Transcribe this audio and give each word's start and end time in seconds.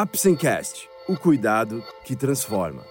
Apsencast, 0.00 0.88
o 1.08 1.16
cuidado 1.16 1.82
que 2.04 2.14
transforma. 2.14 2.84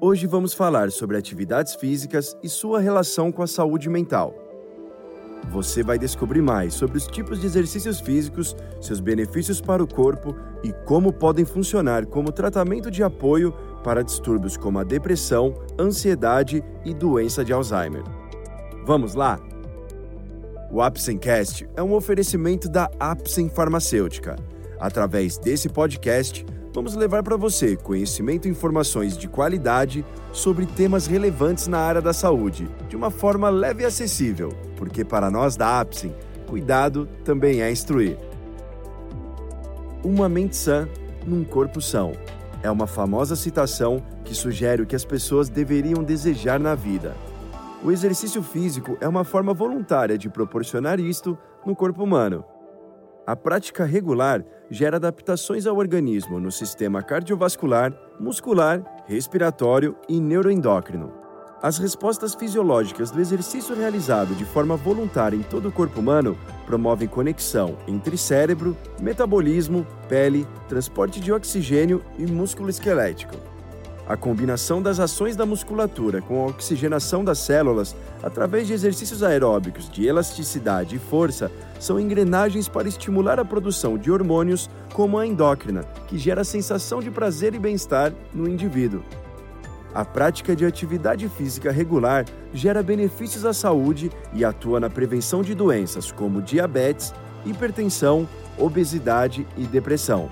Hoje 0.00 0.26
vamos 0.26 0.54
falar 0.54 0.90
sobre 0.90 1.18
atividades 1.18 1.74
físicas 1.74 2.34
e 2.42 2.48
sua 2.48 2.80
relação 2.80 3.30
com 3.30 3.42
a 3.42 3.46
saúde 3.46 3.90
mental. 3.90 4.34
Você 5.50 5.82
vai 5.82 5.98
descobrir 5.98 6.40
mais 6.40 6.72
sobre 6.72 6.96
os 6.96 7.06
tipos 7.06 7.42
de 7.42 7.46
exercícios 7.46 8.00
físicos, 8.00 8.56
seus 8.80 9.00
benefícios 9.00 9.60
para 9.60 9.84
o 9.84 9.86
corpo 9.86 10.34
e 10.64 10.72
como 10.86 11.12
podem 11.12 11.44
funcionar 11.44 12.06
como 12.06 12.32
tratamento 12.32 12.90
de 12.90 13.02
apoio 13.02 13.54
para 13.82 14.02
distúrbios 14.02 14.56
como 14.56 14.78
a 14.78 14.84
depressão, 14.84 15.54
ansiedade 15.78 16.62
e 16.84 16.94
doença 16.94 17.44
de 17.44 17.52
Alzheimer. 17.52 18.02
Vamos 18.84 19.14
lá? 19.14 19.38
O 20.70 20.80
Apsencast 20.80 21.68
é 21.76 21.82
um 21.82 21.92
oferecimento 21.92 22.68
da 22.68 22.90
Apsen 22.98 23.48
Farmacêutica. 23.48 24.36
Através 24.80 25.36
desse 25.36 25.68
podcast, 25.68 26.46
vamos 26.74 26.94
levar 26.94 27.22
para 27.22 27.36
você 27.36 27.76
conhecimento 27.76 28.48
e 28.48 28.50
informações 28.50 29.16
de 29.16 29.28
qualidade 29.28 30.04
sobre 30.32 30.64
temas 30.64 31.06
relevantes 31.06 31.66
na 31.66 31.78
área 31.78 32.00
da 32.00 32.12
saúde, 32.12 32.68
de 32.88 32.96
uma 32.96 33.10
forma 33.10 33.50
leve 33.50 33.82
e 33.82 33.86
acessível, 33.86 34.48
porque 34.76 35.04
para 35.04 35.30
nós 35.30 35.56
da 35.56 35.78
Apsen, 35.78 36.14
cuidado 36.48 37.06
também 37.22 37.60
é 37.60 37.70
instruir. 37.70 38.16
Uma 40.02 40.28
mente 40.28 40.56
sã 40.56 40.88
num 41.26 41.44
corpo 41.44 41.80
são 41.80 42.12
é 42.62 42.70
uma 42.70 42.86
famosa 42.86 43.34
citação 43.34 44.02
que 44.24 44.34
sugere 44.34 44.82
o 44.82 44.86
que 44.86 44.96
as 44.96 45.04
pessoas 45.04 45.48
deveriam 45.48 46.02
desejar 46.02 46.60
na 46.60 46.74
vida. 46.74 47.14
O 47.84 47.90
exercício 47.90 48.42
físico 48.42 48.96
é 49.00 49.08
uma 49.08 49.24
forma 49.24 49.52
voluntária 49.52 50.16
de 50.16 50.28
proporcionar 50.28 51.00
isto 51.00 51.36
no 51.66 51.74
corpo 51.74 52.04
humano. 52.04 52.44
A 53.26 53.36
prática 53.36 53.84
regular 53.84 54.44
gera 54.70 54.96
adaptações 54.96 55.66
ao 55.66 55.76
organismo 55.76 56.40
no 56.40 56.50
sistema 56.50 57.02
cardiovascular, 57.02 57.92
muscular, 58.18 58.82
respiratório 59.06 59.96
e 60.08 60.20
neuroendócrino. 60.20 61.21
As 61.62 61.78
respostas 61.78 62.34
fisiológicas 62.34 63.12
do 63.12 63.20
exercício 63.20 63.72
realizado 63.76 64.34
de 64.34 64.44
forma 64.44 64.74
voluntária 64.74 65.36
em 65.36 65.44
todo 65.44 65.68
o 65.68 65.72
corpo 65.72 66.00
humano 66.00 66.36
promovem 66.66 67.06
conexão 67.06 67.76
entre 67.86 68.18
cérebro, 68.18 68.76
metabolismo, 69.00 69.86
pele, 70.08 70.44
transporte 70.68 71.20
de 71.20 71.32
oxigênio 71.32 72.02
e 72.18 72.26
músculo 72.26 72.68
esquelético. 72.68 73.36
A 74.08 74.16
combinação 74.16 74.82
das 74.82 74.98
ações 74.98 75.36
da 75.36 75.46
musculatura 75.46 76.20
com 76.20 76.42
a 76.42 76.46
oxigenação 76.46 77.24
das 77.24 77.38
células 77.38 77.94
através 78.24 78.66
de 78.66 78.72
exercícios 78.72 79.22
aeróbicos 79.22 79.88
de 79.88 80.04
elasticidade 80.04 80.96
e 80.96 80.98
força 80.98 81.48
são 81.78 82.00
engrenagens 82.00 82.66
para 82.66 82.88
estimular 82.88 83.38
a 83.38 83.44
produção 83.44 83.96
de 83.96 84.10
hormônios 84.10 84.68
como 84.92 85.16
a 85.16 85.24
endócrina, 85.24 85.84
que 86.08 86.18
gera 86.18 86.42
sensação 86.42 86.98
de 86.98 87.12
prazer 87.12 87.54
e 87.54 87.58
bem-estar 87.60 88.12
no 88.34 88.48
indivíduo. 88.48 89.04
A 89.94 90.04
prática 90.04 90.56
de 90.56 90.64
atividade 90.64 91.28
física 91.28 91.70
regular 91.70 92.24
gera 92.54 92.82
benefícios 92.82 93.44
à 93.44 93.52
saúde 93.52 94.10
e 94.32 94.44
atua 94.44 94.80
na 94.80 94.88
prevenção 94.88 95.42
de 95.42 95.54
doenças 95.54 96.10
como 96.10 96.40
diabetes, 96.40 97.12
hipertensão, 97.44 98.26
obesidade 98.56 99.46
e 99.56 99.64
depressão. 99.64 100.30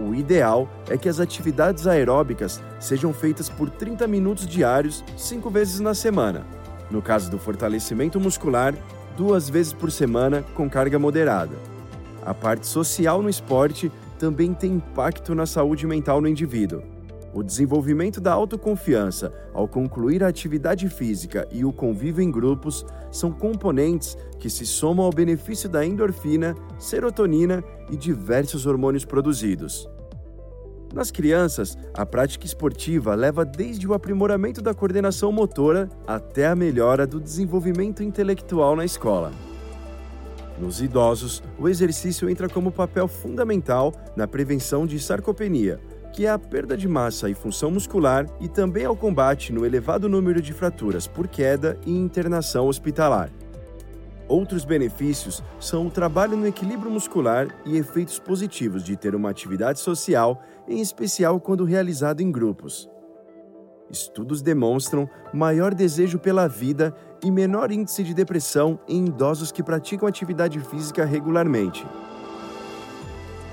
O 0.00 0.14
ideal 0.14 0.68
é 0.88 0.96
que 0.96 1.08
as 1.08 1.20
atividades 1.20 1.86
aeróbicas 1.86 2.62
sejam 2.80 3.12
feitas 3.12 3.48
por 3.48 3.68
30 3.68 4.06
minutos 4.08 4.46
diários, 4.46 5.04
cinco 5.16 5.50
vezes 5.50 5.80
na 5.80 5.94
semana. 5.94 6.46
No 6.90 7.02
caso 7.02 7.30
do 7.30 7.38
fortalecimento 7.38 8.18
muscular, 8.18 8.74
duas 9.16 9.48
vezes 9.48 9.72
por 9.72 9.92
semana 9.92 10.42
com 10.54 10.68
carga 10.68 10.98
moderada. 10.98 11.54
A 12.24 12.32
parte 12.32 12.66
social 12.66 13.20
no 13.20 13.28
esporte 13.28 13.92
também 14.18 14.54
tem 14.54 14.72
impacto 14.72 15.34
na 15.34 15.44
saúde 15.44 15.86
mental 15.86 16.20
no 16.20 16.28
indivíduo. 16.28 16.93
O 17.34 17.42
desenvolvimento 17.42 18.20
da 18.20 18.32
autoconfiança 18.32 19.32
ao 19.52 19.66
concluir 19.66 20.22
a 20.22 20.28
atividade 20.28 20.88
física 20.88 21.48
e 21.50 21.64
o 21.64 21.72
convívio 21.72 22.22
em 22.22 22.30
grupos 22.30 22.86
são 23.10 23.32
componentes 23.32 24.16
que 24.38 24.48
se 24.48 24.64
somam 24.64 25.04
ao 25.04 25.10
benefício 25.10 25.68
da 25.68 25.84
endorfina, 25.84 26.54
serotonina 26.78 27.64
e 27.90 27.96
diversos 27.96 28.66
hormônios 28.66 29.04
produzidos. 29.04 29.88
Nas 30.94 31.10
crianças, 31.10 31.76
a 31.92 32.06
prática 32.06 32.46
esportiva 32.46 33.16
leva 33.16 33.44
desde 33.44 33.84
o 33.88 33.94
aprimoramento 33.94 34.62
da 34.62 34.72
coordenação 34.72 35.32
motora 35.32 35.88
até 36.06 36.46
a 36.46 36.54
melhora 36.54 37.04
do 37.04 37.18
desenvolvimento 37.18 38.00
intelectual 38.00 38.76
na 38.76 38.84
escola. 38.84 39.32
Nos 40.56 40.80
idosos, 40.80 41.42
o 41.58 41.68
exercício 41.68 42.30
entra 42.30 42.48
como 42.48 42.70
papel 42.70 43.08
fundamental 43.08 43.92
na 44.14 44.28
prevenção 44.28 44.86
de 44.86 45.00
sarcopenia, 45.00 45.80
que 46.14 46.26
é 46.26 46.30
a 46.30 46.38
perda 46.38 46.76
de 46.76 46.86
massa 46.86 47.28
e 47.28 47.34
função 47.34 47.72
muscular, 47.72 48.24
e 48.40 48.46
também 48.46 48.84
ao 48.84 48.96
combate 48.96 49.52
no 49.52 49.66
elevado 49.66 50.08
número 50.08 50.40
de 50.40 50.52
fraturas 50.52 51.08
por 51.08 51.26
queda 51.26 51.76
e 51.84 51.90
internação 51.90 52.68
hospitalar. 52.68 53.30
Outros 54.28 54.64
benefícios 54.64 55.42
são 55.58 55.88
o 55.88 55.90
trabalho 55.90 56.36
no 56.36 56.46
equilíbrio 56.46 56.88
muscular 56.88 57.48
e 57.66 57.76
efeitos 57.76 58.20
positivos 58.20 58.84
de 58.84 58.96
ter 58.96 59.12
uma 59.12 59.28
atividade 59.28 59.80
social, 59.80 60.40
em 60.68 60.80
especial 60.80 61.40
quando 61.40 61.64
realizado 61.64 62.20
em 62.20 62.30
grupos. 62.30 62.88
Estudos 63.90 64.40
demonstram 64.40 65.10
maior 65.32 65.74
desejo 65.74 66.20
pela 66.20 66.46
vida 66.46 66.94
e 67.24 67.30
menor 67.30 67.72
índice 67.72 68.04
de 68.04 68.14
depressão 68.14 68.78
em 68.86 69.06
idosos 69.06 69.50
que 69.50 69.64
praticam 69.64 70.08
atividade 70.08 70.60
física 70.60 71.04
regularmente. 71.04 71.84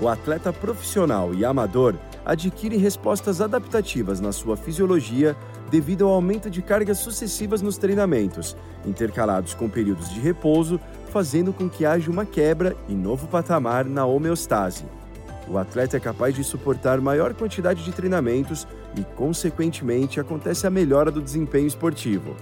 O 0.00 0.08
atleta 0.08 0.52
profissional 0.52 1.34
e 1.34 1.44
amador 1.44 1.94
adquire 2.24 2.76
respostas 2.76 3.40
adaptativas 3.40 4.20
na 4.20 4.32
sua 4.32 4.56
fisiologia 4.56 5.36
devido 5.70 6.04
ao 6.04 6.12
aumento 6.12 6.50
de 6.50 6.60
cargas 6.60 6.98
sucessivas 6.98 7.62
nos 7.62 7.78
treinamentos, 7.78 8.56
intercalados 8.84 9.54
com 9.54 9.68
períodos 9.68 10.10
de 10.10 10.20
repouso, 10.20 10.78
fazendo 11.10 11.52
com 11.52 11.68
que 11.68 11.84
haja 11.84 12.10
uma 12.10 12.24
quebra 12.24 12.76
e 12.88 12.94
novo 12.94 13.26
patamar 13.26 13.84
na 13.84 14.04
homeostase. 14.04 14.84
O 15.48 15.58
atleta 15.58 15.96
é 15.96 16.00
capaz 16.00 16.34
de 16.34 16.44
suportar 16.44 17.00
maior 17.00 17.34
quantidade 17.34 17.84
de 17.84 17.92
treinamentos 17.92 18.66
e, 18.96 19.02
consequentemente, 19.16 20.20
acontece 20.20 20.66
a 20.66 20.70
melhora 20.70 21.10
do 21.10 21.20
desempenho 21.20 21.66
esportivo. 21.66 22.36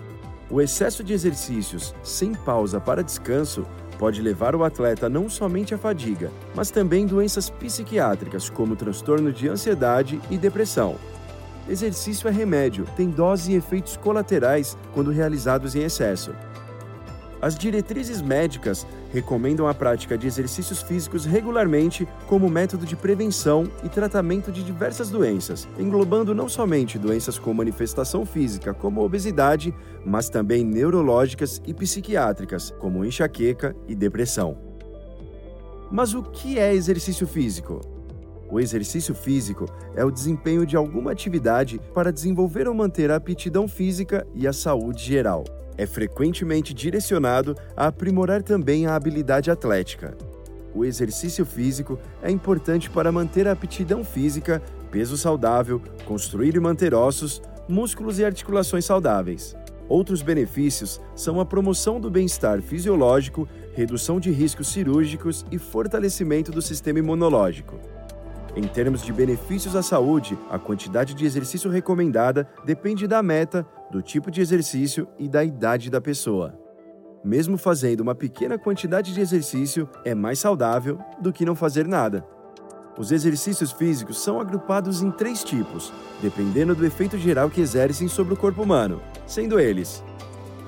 O 0.50 0.60
excesso 0.60 1.04
de 1.04 1.12
exercícios 1.12 1.94
sem 2.02 2.34
pausa 2.34 2.80
para 2.80 3.04
descanso 3.04 3.64
pode 3.96 4.20
levar 4.20 4.56
o 4.56 4.64
atleta 4.64 5.08
não 5.08 5.28
somente 5.30 5.74
à 5.74 5.78
fadiga, 5.78 6.32
mas 6.56 6.72
também 6.72 7.06
doenças 7.06 7.48
psiquiátricas 7.48 8.50
como 8.50 8.74
transtorno 8.74 9.32
de 9.32 9.46
ansiedade 9.48 10.20
e 10.28 10.36
depressão. 10.36 10.96
Exercício 11.68 12.26
é 12.26 12.32
remédio, 12.32 12.84
tem 12.96 13.10
dose 13.10 13.52
e 13.52 13.54
efeitos 13.54 13.96
colaterais 13.96 14.76
quando 14.92 15.12
realizados 15.12 15.76
em 15.76 15.84
excesso. 15.84 16.32
As 17.42 17.54
diretrizes 17.54 18.20
médicas 18.20 18.86
recomendam 19.12 19.66
a 19.66 19.72
prática 19.72 20.18
de 20.18 20.26
exercícios 20.26 20.82
físicos 20.82 21.24
regularmente 21.24 22.06
como 22.26 22.50
método 22.50 22.84
de 22.84 22.94
prevenção 22.94 23.64
e 23.82 23.88
tratamento 23.88 24.52
de 24.52 24.62
diversas 24.62 25.08
doenças, 25.08 25.66
englobando 25.78 26.34
não 26.34 26.48
somente 26.48 26.98
doenças 26.98 27.38
com 27.38 27.54
manifestação 27.54 28.26
física, 28.26 28.74
como 28.74 29.02
obesidade, 29.02 29.74
mas 30.04 30.28
também 30.28 30.64
neurológicas 30.64 31.62
e 31.66 31.72
psiquiátricas, 31.72 32.74
como 32.78 33.04
enxaqueca 33.04 33.74
e 33.88 33.94
depressão. 33.94 34.58
Mas 35.90 36.14
o 36.14 36.22
que 36.22 36.58
é 36.58 36.74
exercício 36.74 37.26
físico? 37.26 37.99
O 38.50 38.58
exercício 38.58 39.14
físico 39.14 39.66
é 39.94 40.04
o 40.04 40.10
desempenho 40.10 40.66
de 40.66 40.76
alguma 40.76 41.12
atividade 41.12 41.80
para 41.94 42.12
desenvolver 42.12 42.66
ou 42.66 42.74
manter 42.74 43.10
a 43.10 43.16
aptidão 43.16 43.68
física 43.68 44.26
e 44.34 44.46
a 44.46 44.52
saúde 44.52 45.04
geral 45.04 45.44
é 45.80 45.86
frequentemente 45.86 46.74
direcionado 46.74 47.56
a 47.74 47.86
aprimorar 47.86 48.42
também 48.42 48.86
a 48.86 48.94
habilidade 48.94 49.50
atlética. 49.50 50.14
O 50.74 50.84
exercício 50.84 51.46
físico 51.46 51.98
é 52.22 52.30
importante 52.30 52.90
para 52.90 53.10
manter 53.10 53.48
a 53.48 53.52
aptidão 53.52 54.04
física, 54.04 54.62
peso 54.90 55.16
saudável, 55.16 55.80
construir 56.04 56.54
e 56.54 56.60
manter 56.60 56.92
ossos, 56.92 57.40
músculos 57.66 58.18
e 58.18 58.24
articulações 58.26 58.84
saudáveis. 58.84 59.56
Outros 59.88 60.20
benefícios 60.20 61.00
são 61.16 61.40
a 61.40 61.46
promoção 61.46 61.98
do 61.98 62.10
bem-estar 62.10 62.60
fisiológico, 62.60 63.48
redução 63.72 64.20
de 64.20 64.30
riscos 64.30 64.68
cirúrgicos 64.68 65.46
e 65.50 65.56
fortalecimento 65.56 66.52
do 66.52 66.60
sistema 66.60 66.98
imunológico. 66.98 67.80
Em 68.56 68.62
termos 68.62 69.02
de 69.02 69.12
benefícios 69.12 69.76
à 69.76 69.82
saúde, 69.82 70.36
a 70.50 70.58
quantidade 70.58 71.14
de 71.14 71.24
exercício 71.24 71.70
recomendada 71.70 72.48
depende 72.64 73.06
da 73.06 73.22
meta, 73.22 73.66
do 73.90 74.02
tipo 74.02 74.30
de 74.30 74.40
exercício 74.40 75.06
e 75.18 75.28
da 75.28 75.44
idade 75.44 75.88
da 75.88 76.00
pessoa. 76.00 76.58
Mesmo 77.22 77.56
fazendo 77.56 78.00
uma 78.00 78.14
pequena 78.14 78.58
quantidade 78.58 79.14
de 79.14 79.20
exercício, 79.20 79.88
é 80.04 80.14
mais 80.14 80.38
saudável 80.38 80.98
do 81.20 81.32
que 81.32 81.44
não 81.44 81.54
fazer 81.54 81.86
nada. 81.86 82.26
Os 82.98 83.12
exercícios 83.12 83.70
físicos 83.70 84.20
são 84.20 84.40
agrupados 84.40 85.00
em 85.00 85.10
três 85.10 85.44
tipos, 85.44 85.92
dependendo 86.20 86.74
do 86.74 86.84
efeito 86.84 87.16
geral 87.16 87.48
que 87.48 87.60
exercem 87.60 88.08
sobre 88.08 88.34
o 88.34 88.36
corpo 88.36 88.62
humano, 88.62 89.00
sendo 89.26 89.60
eles 89.60 90.02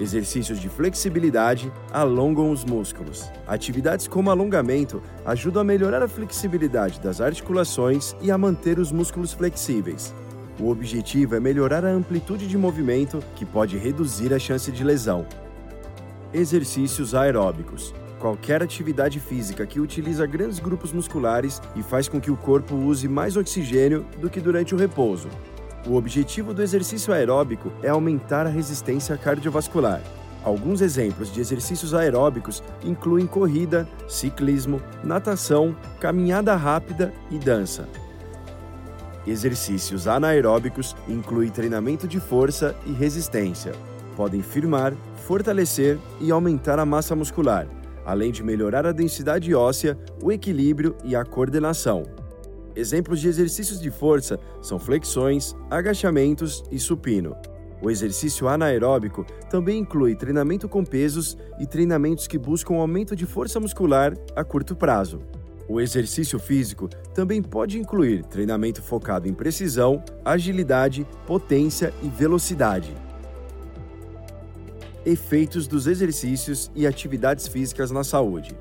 Exercícios 0.00 0.58
de 0.58 0.68
flexibilidade 0.68 1.72
alongam 1.92 2.50
os 2.50 2.64
músculos. 2.64 3.30
Atividades 3.46 4.08
como 4.08 4.30
alongamento 4.30 5.02
ajudam 5.24 5.62
a 5.62 5.64
melhorar 5.64 6.02
a 6.02 6.08
flexibilidade 6.08 7.00
das 7.00 7.20
articulações 7.20 8.16
e 8.20 8.30
a 8.30 8.38
manter 8.38 8.78
os 8.78 8.90
músculos 8.90 9.32
flexíveis. 9.32 10.14
O 10.58 10.70
objetivo 10.70 11.34
é 11.34 11.40
melhorar 11.40 11.84
a 11.84 11.90
amplitude 11.90 12.46
de 12.46 12.56
movimento, 12.56 13.22
que 13.36 13.44
pode 13.44 13.76
reduzir 13.76 14.32
a 14.32 14.38
chance 14.38 14.70
de 14.70 14.84
lesão. 14.84 15.26
Exercícios 16.32 17.14
aeróbicos. 17.14 17.94
Qualquer 18.18 18.62
atividade 18.62 19.18
física 19.18 19.66
que 19.66 19.80
utiliza 19.80 20.26
grandes 20.26 20.60
grupos 20.60 20.92
musculares 20.92 21.60
e 21.74 21.82
faz 21.82 22.08
com 22.08 22.20
que 22.20 22.30
o 22.30 22.36
corpo 22.36 22.74
use 22.74 23.08
mais 23.08 23.36
oxigênio 23.36 24.06
do 24.20 24.30
que 24.30 24.40
durante 24.40 24.74
o 24.74 24.78
repouso. 24.78 25.28
O 25.86 25.96
objetivo 25.96 26.54
do 26.54 26.62
exercício 26.62 27.12
aeróbico 27.12 27.72
é 27.82 27.88
aumentar 27.88 28.46
a 28.46 28.50
resistência 28.50 29.16
cardiovascular. 29.16 30.00
Alguns 30.44 30.80
exemplos 30.80 31.32
de 31.32 31.40
exercícios 31.40 31.92
aeróbicos 31.92 32.62
incluem 32.84 33.26
corrida, 33.26 33.88
ciclismo, 34.08 34.80
natação, 35.02 35.76
caminhada 36.00 36.54
rápida 36.54 37.12
e 37.30 37.38
dança. 37.38 37.88
Exercícios 39.26 40.08
anaeróbicos 40.08 40.96
incluem 41.08 41.48
treinamento 41.48 42.08
de 42.08 42.18
força 42.18 42.76
e 42.86 42.92
resistência. 42.92 43.72
Podem 44.16 44.42
firmar, 44.42 44.94
fortalecer 45.26 45.98
e 46.20 46.30
aumentar 46.30 46.78
a 46.78 46.86
massa 46.86 47.14
muscular, 47.14 47.66
além 48.04 48.32
de 48.32 48.42
melhorar 48.42 48.84
a 48.84 48.92
densidade 48.92 49.54
óssea, 49.54 49.96
o 50.20 50.30
equilíbrio 50.30 50.96
e 51.04 51.14
a 51.14 51.24
coordenação. 51.24 52.21
Exemplos 52.74 53.20
de 53.20 53.28
exercícios 53.28 53.80
de 53.80 53.90
força 53.90 54.38
são 54.62 54.78
flexões, 54.78 55.54
agachamentos 55.70 56.64
e 56.70 56.78
supino. 56.78 57.36
O 57.82 57.90
exercício 57.90 58.48
anaeróbico 58.48 59.26
também 59.50 59.80
inclui 59.80 60.14
treinamento 60.14 60.68
com 60.68 60.84
pesos 60.84 61.36
e 61.58 61.66
treinamentos 61.66 62.26
que 62.26 62.38
buscam 62.38 62.74
aumento 62.76 63.16
de 63.16 63.26
força 63.26 63.58
muscular 63.58 64.14
a 64.36 64.44
curto 64.44 64.76
prazo. 64.76 65.20
O 65.68 65.80
exercício 65.80 66.38
físico 66.38 66.88
também 67.14 67.42
pode 67.42 67.78
incluir 67.78 68.24
treinamento 68.24 68.80
focado 68.80 69.28
em 69.28 69.34
precisão, 69.34 70.02
agilidade, 70.24 71.06
potência 71.26 71.92
e 72.02 72.08
velocidade. 72.08 72.94
Efeitos 75.04 75.66
dos 75.66 75.86
exercícios 75.86 76.70
e 76.74 76.86
atividades 76.86 77.48
físicas 77.48 77.90
na 77.90 78.04
saúde. 78.04 78.56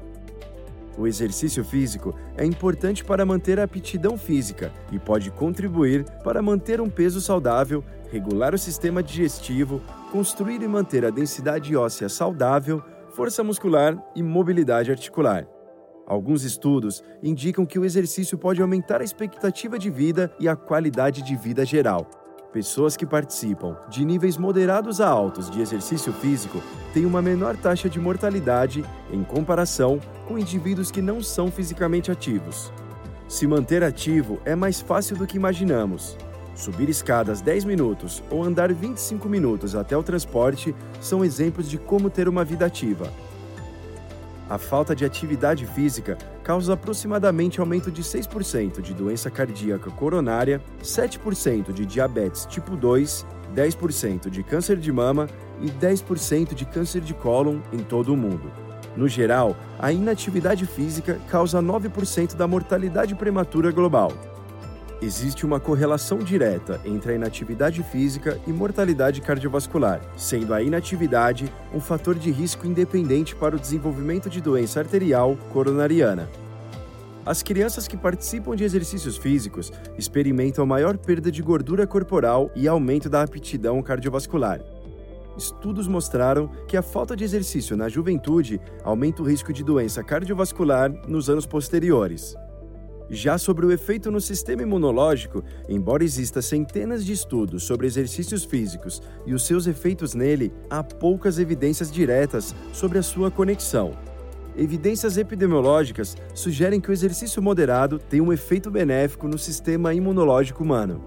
O 1.02 1.08
exercício 1.08 1.64
físico 1.64 2.14
é 2.38 2.46
importante 2.46 3.04
para 3.04 3.26
manter 3.26 3.60
a 3.60 3.64
aptidão 3.64 4.20
física 4.20 4.72
e 4.92 5.00
pode 5.00 5.32
contribuir 5.32 6.06
para 6.24 6.44
manter 6.44 6.80
um 6.80 6.92
peso 6.92 7.20
saudável, 7.20 7.84
regular 8.12 8.54
o 8.54 8.58
sistema 8.58 9.02
digestivo, 9.02 9.82
construir 10.12 10.62
e 10.62 10.68
manter 10.68 11.04
a 11.04 11.10
densidade 11.10 11.76
óssea 11.76 12.08
saudável, 12.08 12.84
força 13.16 13.44
muscular 13.44 13.98
e 14.16 14.22
mobilidade 14.22 14.92
articular. 14.92 15.48
Alguns 16.06 16.44
estudos 16.44 17.04
indicam 17.24 17.66
que 17.66 17.80
o 17.80 17.86
exercício 17.86 18.38
pode 18.38 18.62
aumentar 18.62 19.02
a 19.02 19.04
expectativa 19.04 19.80
de 19.80 19.90
vida 19.90 20.32
e 20.40 20.48
a 20.48 20.56
qualidade 20.56 21.24
de 21.24 21.36
vida 21.36 21.66
geral. 21.66 22.21
Pessoas 22.52 22.98
que 22.98 23.06
participam 23.06 23.78
de 23.88 24.04
níveis 24.04 24.36
moderados 24.36 25.00
a 25.00 25.08
altos 25.08 25.50
de 25.50 25.62
exercício 25.62 26.12
físico 26.12 26.62
têm 26.94 27.06
uma 27.06 27.22
menor 27.22 27.56
taxa 27.56 27.90
de 27.90 27.98
mortalidade 27.98 28.84
em 29.10 29.24
comparação 29.24 30.02
com 30.28 30.38
indivíduos 30.38 30.92
que 30.92 31.02
não 31.02 31.24
são 31.24 31.50
fisicamente 31.50 32.12
ativos. 32.12 32.70
Se 33.26 33.48
manter 33.48 33.86
ativo 33.86 34.38
é 34.44 34.54
mais 34.54 34.82
fácil 34.82 35.16
do 35.16 35.26
que 35.26 35.38
imaginamos. 35.38 36.18
Subir 36.54 36.90
escadas 36.90 37.40
10 37.40 37.64
minutos 37.64 38.22
ou 38.30 38.44
andar 38.44 38.74
25 38.74 39.30
minutos 39.30 39.74
até 39.74 39.96
o 39.96 40.04
transporte 40.04 40.76
são 41.00 41.24
exemplos 41.24 41.70
de 41.70 41.78
como 41.78 42.10
ter 42.10 42.28
uma 42.28 42.44
vida 42.44 42.66
ativa. 42.66 43.10
A 44.50 44.58
falta 44.58 44.94
de 44.94 45.06
atividade 45.06 45.66
física 45.66 46.18
causa 46.52 46.74
aproximadamente 46.74 47.62
aumento 47.62 47.90
de 47.90 48.04
6% 48.04 48.82
de 48.82 48.94
doença 48.94 49.32
cardíaca 49.32 49.90
coronária, 49.90 50.62
7% 50.84 51.72
de 51.72 51.86
diabetes 51.86 52.46
tipo 52.46 52.76
2, 52.76 53.26
10% 53.56 54.30
de 54.30 54.44
câncer 54.44 54.76
de 54.76 54.92
mama 54.92 55.30
e 55.62 55.70
10% 55.70 56.54
de 56.54 56.66
câncer 56.66 57.00
de 57.00 57.14
cólon 57.14 57.60
em 57.72 57.78
todo 57.78 58.14
o 58.14 58.18
mundo. 58.18 58.52
No 58.98 59.08
geral, 59.08 59.56
a 59.80 59.94
inatividade 59.94 60.66
física 60.66 61.22
causa 61.30 61.62
9% 61.62 62.36
da 62.36 62.46
mortalidade 62.46 63.16
prematura 63.16 63.72
global. 63.72 64.12
Existe 65.02 65.46
uma 65.46 65.60
correlação 65.60 66.20
direta 66.20 66.82
entre 66.84 67.14
a 67.14 67.16
inatividade 67.16 67.82
física 67.82 68.38
e 68.46 68.52
mortalidade 68.52 69.22
cardiovascular, 69.22 70.02
sendo 70.18 70.54
a 70.54 70.62
inatividade 70.62 71.52
um 71.74 71.80
fator 71.80 72.14
de 72.14 72.30
risco 72.30 72.68
independente 72.68 73.34
para 73.38 73.56
o 73.56 73.60
desenvolvimento 73.60 74.30
de 74.30 74.42
doença 74.42 74.82
arterial 74.82 75.38
coronariana. 75.54 76.30
As 77.24 77.44
crianças 77.44 77.88
que 77.88 77.96
participam 77.96 78.56
de 78.56 78.64
exercícios 78.64 79.16
físicos 79.16 79.72
experimentam 79.96 80.66
maior 80.66 80.98
perda 80.98 81.32
de 81.32 81.42
gordura 81.42 81.86
corporal 81.86 82.50
e 82.56 82.68
aumento 82.68 83.08
da 83.08 83.22
aptidão 83.22 83.82
cardiovascular. 83.84 84.60
Estudos 85.38 85.88
mostraram 85.88 86.50
que 86.68 86.76
a 86.76 86.82
falta 86.82 87.16
de 87.16 87.24
exercício 87.24 87.78
na 87.78 87.88
juventude 87.88 88.60
aumenta 88.84 89.22
o 89.22 89.26
risco 89.26 89.54
de 89.54 89.64
doença 89.64 90.04
cardiovascular 90.04 90.92
nos 91.08 91.30
anos 91.30 91.46
posteriores. 91.46 92.36
Já 93.08 93.38
sobre 93.38 93.66
o 93.66 93.72
efeito 93.72 94.10
no 94.10 94.20
sistema 94.20 94.64
imunológico, 94.64 95.44
embora 95.70 96.04
exista 96.04 96.42
centenas 96.42 97.06
de 97.06 97.14
estudos 97.14 97.64
sobre 97.64 97.86
exercícios 97.86 98.44
físicos 98.44 99.02
e 99.28 99.34
os 99.34 99.46
seus 99.46 99.68
efeitos 99.68 100.16
nele, 100.16 100.52
há 100.70 100.84
poucas 100.84 101.38
evidências 101.38 101.92
diretas 101.92 102.56
sobre 102.74 102.98
a 102.98 103.04
sua 103.04 103.30
conexão. 103.30 104.11
Evidências 104.56 105.18
epidemiológicas 105.18 106.18
sugerem 106.34 106.82
que 106.82 106.90
o 106.90 106.94
exercício 106.94 107.42
moderado 107.42 107.98
tem 107.98 108.20
um 108.20 108.34
efeito 108.34 108.70
benéfico 108.70 109.28
no 109.28 109.38
sistema 109.38 109.94
imunológico 109.94 110.64
humano. 110.64 111.02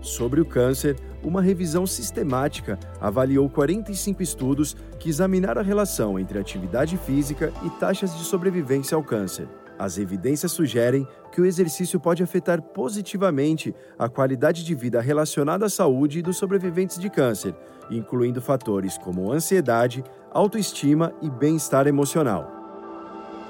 Sobre 0.00 0.40
o 0.40 0.44
câncer, 0.44 0.96
uma 1.22 1.40
revisão 1.40 1.86
sistemática 1.86 2.78
avaliou 3.00 3.48
45 3.48 4.22
estudos 4.22 4.76
que 4.98 5.08
examinaram 5.08 5.62
a 5.62 5.64
relação 5.64 6.18
entre 6.18 6.38
atividade 6.38 6.98
física 6.98 7.52
e 7.64 7.70
taxas 7.80 8.14
de 8.18 8.24
sobrevivência 8.24 8.96
ao 8.96 9.02
câncer. 9.02 9.48
As 9.78 9.96
evidências 9.96 10.52
sugerem 10.52 11.06
que 11.32 11.40
o 11.40 11.46
exercício 11.46 11.98
pode 11.98 12.22
afetar 12.22 12.60
positivamente 12.60 13.74
a 13.98 14.08
qualidade 14.08 14.64
de 14.64 14.74
vida 14.74 15.00
relacionada 15.00 15.66
à 15.66 15.70
saúde 15.70 16.22
dos 16.22 16.36
sobreviventes 16.36 16.98
de 16.98 17.08
câncer, 17.08 17.54
incluindo 17.90 18.42
fatores 18.42 18.98
como 18.98 19.32
ansiedade, 19.32 20.04
autoestima 20.30 21.12
e 21.22 21.30
bem-estar 21.30 21.86
emocional. 21.86 22.63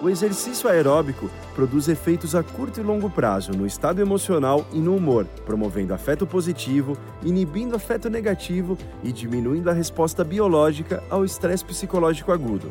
O 0.04 0.10
exercício 0.10 0.68
aeróbico 0.68 1.30
produz 1.54 1.88
efeitos 1.88 2.34
a 2.34 2.42
curto 2.42 2.78
e 2.78 2.82
longo 2.82 3.08
prazo 3.08 3.52
no 3.52 3.66
estado 3.66 4.02
emocional 4.02 4.66
e 4.70 4.78
no 4.78 4.94
humor, 4.94 5.24
promovendo 5.46 5.94
afeto 5.94 6.26
positivo, 6.26 6.94
inibindo 7.22 7.74
afeto 7.74 8.10
negativo 8.10 8.76
e 9.02 9.10
diminuindo 9.10 9.70
a 9.70 9.72
resposta 9.72 10.22
biológica 10.22 11.02
ao 11.08 11.24
estresse 11.24 11.64
psicológico 11.64 12.32
agudo. 12.32 12.70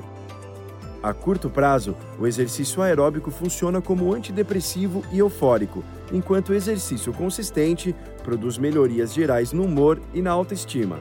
A 1.02 1.12
curto 1.12 1.50
prazo, 1.50 1.96
o 2.20 2.28
exercício 2.28 2.84
aeróbico 2.84 3.32
funciona 3.32 3.82
como 3.82 4.14
antidepressivo 4.14 5.04
e 5.12 5.18
eufórico, 5.18 5.84
enquanto 6.12 6.50
o 6.50 6.54
exercício 6.54 7.12
consistente 7.12 7.96
produz 8.24 8.60
melhorias 8.60 9.12
gerais 9.12 9.52
no 9.52 9.64
humor 9.64 10.00
e 10.14 10.22
na 10.22 10.30
autoestima. 10.30 11.00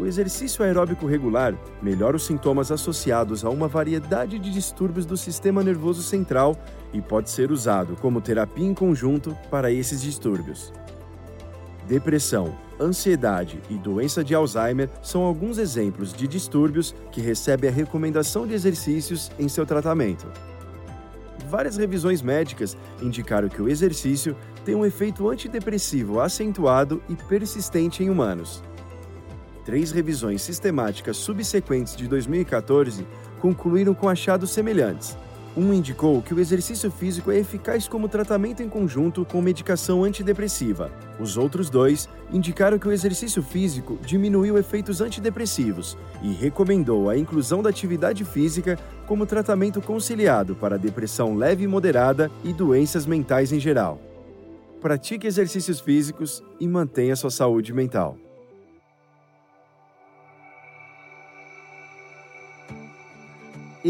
O 0.00 0.06
exercício 0.06 0.64
aeróbico 0.64 1.06
regular 1.06 1.54
melhora 1.82 2.16
os 2.16 2.24
sintomas 2.24 2.72
associados 2.72 3.44
a 3.44 3.50
uma 3.50 3.68
variedade 3.68 4.38
de 4.38 4.50
distúrbios 4.50 5.04
do 5.04 5.14
sistema 5.14 5.62
nervoso 5.62 6.02
central 6.02 6.56
e 6.90 7.02
pode 7.02 7.28
ser 7.28 7.52
usado 7.52 7.94
como 8.00 8.22
terapia 8.22 8.66
em 8.66 8.72
conjunto 8.72 9.36
para 9.50 9.70
esses 9.70 10.00
distúrbios. 10.00 10.72
Depressão, 11.86 12.56
ansiedade 12.80 13.60
e 13.68 13.74
doença 13.74 14.24
de 14.24 14.34
Alzheimer 14.34 14.88
são 15.02 15.20
alguns 15.20 15.58
exemplos 15.58 16.14
de 16.14 16.26
distúrbios 16.26 16.94
que 17.12 17.20
recebem 17.20 17.68
a 17.68 17.72
recomendação 17.72 18.46
de 18.46 18.54
exercícios 18.54 19.30
em 19.38 19.50
seu 19.50 19.66
tratamento. 19.66 20.26
Várias 21.50 21.76
revisões 21.76 22.22
médicas 22.22 22.74
indicaram 23.02 23.50
que 23.50 23.60
o 23.60 23.68
exercício 23.68 24.34
tem 24.64 24.74
um 24.74 24.86
efeito 24.86 25.28
antidepressivo 25.28 26.20
acentuado 26.20 27.02
e 27.06 27.14
persistente 27.14 28.02
em 28.02 28.08
humanos. 28.08 28.62
Três 29.64 29.92
revisões 29.92 30.42
sistemáticas 30.42 31.16
subsequentes 31.16 31.94
de 31.94 32.08
2014 32.08 33.06
concluíram 33.40 33.94
com 33.94 34.08
achados 34.08 34.50
semelhantes, 34.50 35.16
um 35.56 35.72
indicou 35.74 36.22
que 36.22 36.32
o 36.32 36.38
exercício 36.38 36.90
físico 36.90 37.30
é 37.30 37.38
eficaz 37.38 37.88
como 37.88 38.08
tratamento 38.08 38.62
em 38.62 38.68
conjunto 38.68 39.24
com 39.24 39.42
medicação 39.42 40.04
antidepressiva. 40.04 40.92
Os 41.18 41.36
outros 41.36 41.68
dois 41.68 42.08
indicaram 42.32 42.78
que 42.78 42.86
o 42.86 42.92
exercício 42.92 43.42
físico 43.42 43.98
diminuiu 44.04 44.56
efeitos 44.56 45.00
antidepressivos 45.00 45.98
e 46.22 46.32
recomendou 46.32 47.10
a 47.10 47.18
inclusão 47.18 47.62
da 47.62 47.70
atividade 47.70 48.24
física 48.24 48.78
como 49.06 49.26
tratamento 49.26 49.80
conciliado 49.80 50.54
para 50.54 50.78
depressão 50.78 51.34
leve 51.34 51.64
e 51.64 51.68
moderada 51.68 52.30
e 52.44 52.52
doenças 52.52 53.04
mentais 53.04 53.52
em 53.52 53.58
geral. 53.58 54.00
Pratique 54.80 55.26
exercícios 55.26 55.80
físicos 55.80 56.42
e 56.60 56.66
mantenha 56.68 57.16
sua 57.16 57.30
saúde 57.30 57.72
mental. 57.72 58.16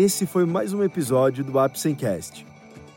Esse 0.00 0.25
foi 0.25 0.47
mais 0.47 0.73
um 0.73 0.83
episódio 0.83 1.45
do 1.45 1.59
Apsencast. 1.59 2.47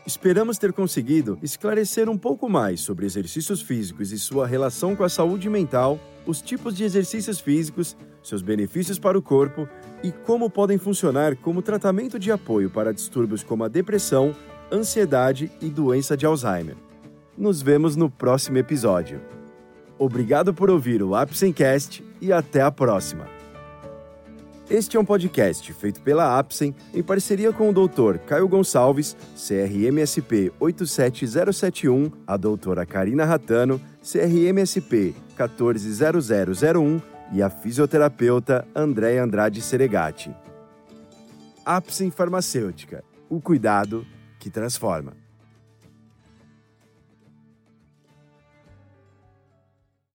Esperamos 0.06 0.56
ter 0.56 0.72
conseguido 0.72 1.38
esclarecer 1.42 2.08
um 2.08 2.16
pouco 2.16 2.48
mais 2.48 2.80
sobre 2.80 3.04
exercícios 3.04 3.60
físicos 3.60 4.10
e 4.10 4.18
sua 4.18 4.46
relação 4.46 4.96
com 4.96 5.04
a 5.04 5.08
saúde 5.08 5.50
mental, 5.50 6.00
os 6.26 6.40
tipos 6.40 6.74
de 6.74 6.82
exercícios 6.82 7.40
físicos, 7.40 7.94
seus 8.22 8.40
benefícios 8.40 8.98
para 8.98 9.18
o 9.18 9.22
corpo 9.22 9.68
e 10.02 10.10
como 10.10 10.48
podem 10.48 10.78
funcionar 10.78 11.36
como 11.36 11.60
tratamento 11.60 12.18
de 12.18 12.32
apoio 12.32 12.70
para 12.70 12.94
distúrbios 12.94 13.42
como 13.42 13.64
a 13.64 13.68
depressão, 13.68 14.34
ansiedade 14.72 15.52
e 15.60 15.68
doença 15.68 16.16
de 16.16 16.24
Alzheimer. 16.24 16.76
Nos 17.36 17.60
vemos 17.60 17.96
no 17.96 18.08
próximo 18.08 18.56
episódio. 18.56 19.20
Obrigado 19.98 20.54
por 20.54 20.70
ouvir 20.70 21.02
o 21.02 21.14
Apsencast 21.14 22.02
e 22.18 22.32
até 22.32 22.62
a 22.62 22.70
próxima. 22.70 23.43
Este 24.68 24.96
é 24.96 25.00
um 25.00 25.04
podcast 25.04 25.70
feito 25.74 26.00
pela 26.00 26.38
Apsen 26.38 26.74
em 26.94 27.02
parceria 27.02 27.52
com 27.52 27.68
o 27.68 27.72
Dr. 27.72 28.16
Caio 28.26 28.48
Gonçalves, 28.48 29.14
CRMSP 29.36 30.50
87071, 30.58 32.10
a 32.26 32.38
doutora 32.38 32.86
Karina 32.86 33.26
Ratano, 33.26 33.78
CRMSP 34.02 35.14
140001 35.36 37.00
e 37.32 37.42
a 37.42 37.50
fisioterapeuta 37.50 38.66
Andréa 38.74 39.22
Andrade 39.22 39.60
Seregati. 39.60 40.34
Apsen 41.62 42.10
Farmacêutica, 42.10 43.04
o 43.28 43.42
cuidado 43.42 44.06
que 44.38 44.48
transforma. 44.48 45.23